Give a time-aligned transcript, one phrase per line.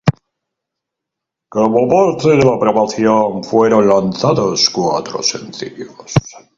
[1.47, 6.11] Como parte de la promoción fueron lanzados cuatro sencillos.